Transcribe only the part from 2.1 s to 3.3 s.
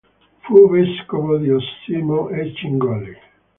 e Cingoli.